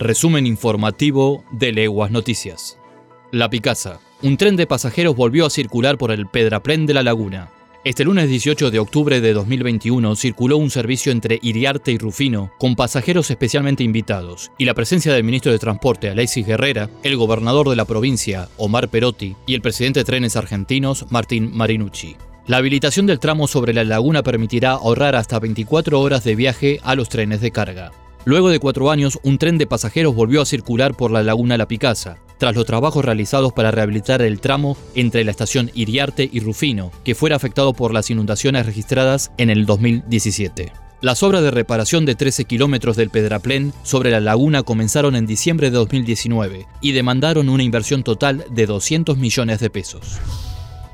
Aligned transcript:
Resumen 0.00 0.46
informativo 0.46 1.44
de 1.50 1.72
Leguas 1.72 2.10
Noticias. 2.10 2.78
La 3.32 3.50
Picasa. 3.50 4.00
Un 4.22 4.38
tren 4.38 4.56
de 4.56 4.66
pasajeros 4.66 5.14
volvió 5.14 5.44
a 5.44 5.50
circular 5.50 5.98
por 5.98 6.10
el 6.10 6.26
Pedraplén 6.26 6.86
de 6.86 6.94
la 6.94 7.02
Laguna. 7.02 7.50
Este 7.84 8.04
lunes 8.04 8.30
18 8.30 8.70
de 8.70 8.78
octubre 8.78 9.20
de 9.20 9.34
2021 9.34 10.16
circuló 10.16 10.56
un 10.56 10.70
servicio 10.70 11.12
entre 11.12 11.38
Iriarte 11.42 11.92
y 11.92 11.98
Rufino 11.98 12.50
con 12.58 12.76
pasajeros 12.76 13.30
especialmente 13.30 13.84
invitados 13.84 14.50
y 14.56 14.64
la 14.64 14.72
presencia 14.72 15.12
del 15.12 15.22
ministro 15.22 15.52
de 15.52 15.58
Transporte 15.58 16.08
Alexis 16.08 16.46
Guerrera, 16.46 16.88
el 17.02 17.18
gobernador 17.18 17.68
de 17.68 17.76
la 17.76 17.84
provincia 17.84 18.48
Omar 18.56 18.88
Perotti 18.88 19.36
y 19.46 19.52
el 19.52 19.60
presidente 19.60 20.00
de 20.00 20.04
Trenes 20.04 20.34
Argentinos 20.34 21.04
Martín 21.10 21.50
Marinucci. 21.52 22.16
La 22.46 22.56
habilitación 22.56 23.04
del 23.04 23.20
tramo 23.20 23.46
sobre 23.46 23.74
la 23.74 23.84
laguna 23.84 24.22
permitirá 24.22 24.70
ahorrar 24.70 25.14
hasta 25.14 25.38
24 25.38 26.00
horas 26.00 26.24
de 26.24 26.36
viaje 26.36 26.80
a 26.84 26.94
los 26.94 27.10
trenes 27.10 27.42
de 27.42 27.50
carga. 27.50 27.92
Luego 28.26 28.50
de 28.50 28.58
cuatro 28.58 28.90
años, 28.90 29.18
un 29.22 29.38
tren 29.38 29.56
de 29.56 29.66
pasajeros 29.66 30.14
volvió 30.14 30.42
a 30.42 30.46
circular 30.46 30.94
por 30.94 31.10
la 31.10 31.22
laguna 31.22 31.56
La 31.56 31.66
Picasa, 31.66 32.18
tras 32.36 32.54
los 32.54 32.66
trabajos 32.66 33.04
realizados 33.04 33.52
para 33.54 33.70
rehabilitar 33.70 34.20
el 34.20 34.40
tramo 34.40 34.76
entre 34.94 35.24
la 35.24 35.30
estación 35.30 35.70
Iriarte 35.74 36.28
y 36.30 36.40
Rufino, 36.40 36.92
que 37.02 37.14
fuera 37.14 37.36
afectado 37.36 37.72
por 37.72 37.94
las 37.94 38.10
inundaciones 38.10 38.66
registradas 38.66 39.32
en 39.38 39.48
el 39.48 39.64
2017. 39.64 40.72
Las 41.00 41.22
obras 41.22 41.42
de 41.42 41.50
reparación 41.50 42.04
de 42.04 42.14
13 42.14 42.44
kilómetros 42.44 42.94
del 42.94 43.08
Pedraplén 43.08 43.72
sobre 43.84 44.10
la 44.10 44.20
laguna 44.20 44.64
comenzaron 44.64 45.16
en 45.16 45.26
diciembre 45.26 45.70
de 45.70 45.78
2019 45.78 46.66
y 46.82 46.92
demandaron 46.92 47.48
una 47.48 47.62
inversión 47.62 48.02
total 48.02 48.44
de 48.50 48.66
200 48.66 49.16
millones 49.16 49.60
de 49.60 49.70
pesos. 49.70 50.18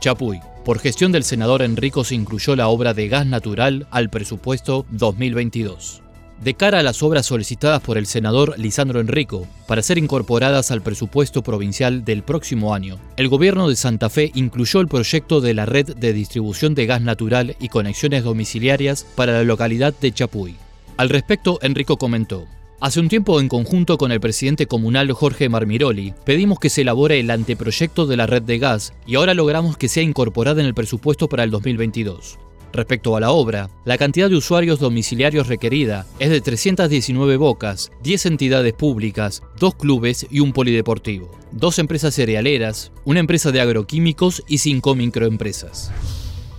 Chapuy. 0.00 0.40
Por 0.62 0.78
gestión 0.78 1.12
del 1.12 1.24
senador 1.24 1.62
Enrico 1.62 2.04
se 2.04 2.14
incluyó 2.14 2.54
la 2.56 2.68
obra 2.68 2.92
de 2.92 3.08
gas 3.08 3.26
natural 3.26 3.86
al 3.90 4.10
presupuesto 4.10 4.86
2022 4.90 6.03
de 6.42 6.54
cara 6.54 6.80
a 6.80 6.82
las 6.82 7.02
obras 7.02 7.26
solicitadas 7.26 7.80
por 7.82 7.98
el 7.98 8.06
senador 8.06 8.54
Lisandro 8.58 9.00
Enrico 9.00 9.46
para 9.66 9.82
ser 9.82 9.98
incorporadas 9.98 10.70
al 10.70 10.82
presupuesto 10.82 11.42
provincial 11.42 12.04
del 12.04 12.22
próximo 12.22 12.74
año, 12.74 12.98
el 13.16 13.28
gobierno 13.28 13.68
de 13.68 13.76
Santa 13.76 14.10
Fe 14.10 14.30
incluyó 14.34 14.80
el 14.80 14.88
proyecto 14.88 15.40
de 15.40 15.54
la 15.54 15.66
red 15.66 15.96
de 15.96 16.12
distribución 16.12 16.74
de 16.74 16.86
gas 16.86 17.00
natural 17.00 17.56
y 17.60 17.68
conexiones 17.68 18.24
domiciliarias 18.24 19.06
para 19.14 19.32
la 19.32 19.44
localidad 19.44 19.94
de 20.00 20.12
Chapuy. 20.12 20.56
Al 20.96 21.08
respecto, 21.08 21.58
Enrico 21.62 21.96
comentó, 21.96 22.46
Hace 22.80 23.00
un 23.00 23.08
tiempo, 23.08 23.40
en 23.40 23.48
conjunto 23.48 23.96
con 23.96 24.12
el 24.12 24.20
presidente 24.20 24.66
comunal 24.66 25.10
Jorge 25.12 25.48
Marmiroli, 25.48 26.12
pedimos 26.24 26.58
que 26.58 26.68
se 26.68 26.82
elabore 26.82 27.18
el 27.18 27.30
anteproyecto 27.30 28.06
de 28.06 28.18
la 28.18 28.26
red 28.26 28.42
de 28.42 28.58
gas 28.58 28.92
y 29.06 29.14
ahora 29.14 29.32
logramos 29.32 29.78
que 29.78 29.88
sea 29.88 30.02
incorporada 30.02 30.60
en 30.60 30.66
el 30.66 30.74
presupuesto 30.74 31.28
para 31.28 31.44
el 31.44 31.50
2022. 31.50 32.38
Respecto 32.74 33.14
a 33.14 33.20
la 33.20 33.30
obra, 33.30 33.70
la 33.84 33.96
cantidad 33.96 34.28
de 34.28 34.34
usuarios 34.34 34.80
domiciliarios 34.80 35.46
requerida 35.46 36.06
es 36.18 36.28
de 36.28 36.40
319 36.40 37.36
bocas, 37.36 37.92
10 38.02 38.26
entidades 38.26 38.72
públicas, 38.72 39.44
2 39.60 39.76
clubes 39.76 40.26
y 40.28 40.40
un 40.40 40.52
polideportivo, 40.52 41.30
dos 41.52 41.78
empresas 41.78 42.16
cerealeras, 42.16 42.90
una 43.04 43.20
empresa 43.20 43.52
de 43.52 43.60
agroquímicos 43.60 44.42
y 44.48 44.58
5 44.58 44.96
microempresas. 44.96 45.92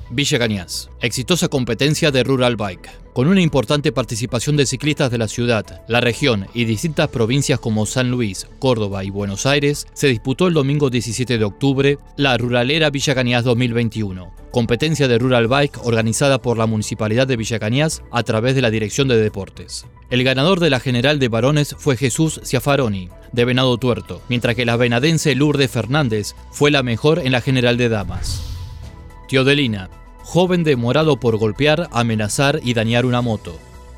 Villa 0.09 0.39
Cañas. 0.39 0.89
Exitosa 1.01 1.49
competencia 1.49 2.11
de 2.11 2.23
Rural 2.23 2.55
Bike. 2.55 3.04
Con 3.15 3.29
una 3.29 3.39
importante 3.39 3.93
participación 3.93 4.57
de 4.57 4.65
ciclistas 4.65 5.09
de 5.09 5.17
la 5.17 5.29
ciudad, 5.29 5.83
la 5.87 6.01
región 6.01 6.47
y 6.53 6.65
distintas 6.65 7.07
provincias 7.07 7.61
como 7.61 7.85
San 7.85 8.11
Luis, 8.11 8.45
Córdoba 8.59 9.05
y 9.05 9.09
Buenos 9.09 9.45
Aires, 9.45 9.87
se 9.93 10.07
disputó 10.07 10.47
el 10.47 10.53
domingo 10.53 10.89
17 10.89 11.37
de 11.37 11.45
octubre 11.45 11.97
la 12.17 12.37
Ruralera 12.37 12.89
Villa 12.89 13.15
Cañas 13.15 13.45
2021, 13.45 14.33
competencia 14.51 15.07
de 15.07 15.17
Rural 15.17 15.47
Bike 15.47 15.77
organizada 15.85 16.41
por 16.41 16.57
la 16.57 16.65
Municipalidad 16.65 17.25
de 17.25 17.37
Villa 17.37 17.57
Cañas 17.57 18.03
a 18.11 18.21
través 18.23 18.53
de 18.53 18.61
la 18.61 18.69
Dirección 18.69 19.07
de 19.07 19.15
Deportes. 19.15 19.85
El 20.09 20.25
ganador 20.25 20.59
de 20.59 20.69
la 20.69 20.81
general 20.81 21.17
de 21.17 21.29
varones 21.29 21.73
fue 21.79 21.95
Jesús 21.95 22.41
Ciafaroni, 22.43 23.07
de 23.31 23.45
Venado 23.45 23.77
Tuerto, 23.77 24.21
mientras 24.27 24.55
que 24.55 24.65
la 24.65 24.75
venadense 24.75 25.35
Lourdes 25.35 25.71
Fernández 25.71 26.35
fue 26.51 26.69
la 26.69 26.83
mejor 26.83 27.19
en 27.19 27.31
la 27.31 27.39
general 27.39 27.77
de 27.77 27.87
damas. 27.87 28.43
Teodelina, 29.29 29.89
joven 30.25 30.63
demorado 30.63 31.17
por 31.17 31.37
golpear, 31.37 31.87
amenazar 31.91 32.59
y 32.63 32.73
dañar 32.73 33.05
una 33.05 33.21
moto. 33.21 33.57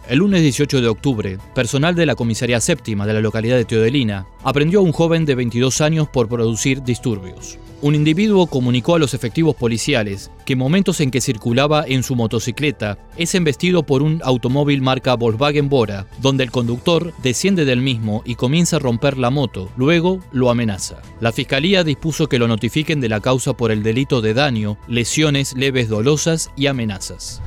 El 0.10 0.20
lunes 0.20 0.42
18 0.42 0.82
de 0.82 0.88
octubre, 0.90 1.38
personal 1.56 1.96
de 1.96 2.06
la 2.06 2.16
comisaría 2.16 2.60
séptima 2.60 3.08
de 3.08 3.14
la 3.14 3.22
localidad 3.22 3.56
de 3.56 3.64
Teodelina 3.64 4.28
aprendió 4.44 4.80
a 4.80 4.84
un 4.84 4.92
joven 4.92 5.26
de 5.26 5.36
22 5.36 5.80
años 5.80 6.10
por 6.10 6.28
producir 6.28 6.84
disturbios. 6.84 7.58
Un 7.80 7.94
individuo 7.94 8.48
comunicó 8.48 8.96
a 8.96 9.00
los 9.00 9.14
efectivos 9.14 9.56
policiales 9.56 10.32
que 10.46 10.56
momentos 10.56 11.00
en 11.00 11.12
que 11.12 11.22
circulaba 11.22 11.86
en 11.88 12.02
su 12.02 12.16
motocicleta 12.16 12.98
es 13.18 13.36
embestido 13.36 13.84
por 13.84 14.02
un 14.02 14.20
automóvil 14.24 14.82
marca 14.82 15.14
Volkswagen 15.14 15.70
Bora, 15.70 16.08
donde 16.20 16.44
el 16.44 16.50
conductor 16.50 17.14
desciende 17.22 17.66
del 17.66 17.82
mismo 17.82 18.24
y 18.26 18.34
comienza 18.34 18.78
a 18.78 18.80
romper 18.80 19.20
la 19.20 19.30
moto, 19.30 19.70
luego 19.78 20.20
lo 20.32 20.50
amenaza. 20.50 21.04
La 21.20 21.32
fiscalía 21.32 21.84
dispuso 21.84 22.28
que 22.28 22.40
lo 22.40 22.48
notifiquen 22.48 23.00
de 23.00 23.10
la 23.10 23.20
causa 23.20 23.54
por 23.54 23.70
el 23.70 23.84
delito 23.84 24.22
de 24.22 24.34
daño, 24.34 24.80
lesiones 24.88 25.54
leves 25.56 25.88
dolosas 25.88 26.50
y 26.58 26.66
amenazas. 26.66 27.44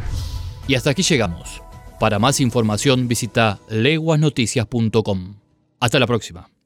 Y 0.69 0.77
hasta 0.77 0.91
aquí 0.91 1.03
llegamos. 1.03 1.61
Para 1.99 2.21
más 2.21 2.39
información 2.39 3.09
visita 3.09 3.59
leguasnoticias.com. 3.69 5.35
Hasta 5.81 5.99
la 5.99 6.07
próxima. 6.07 6.60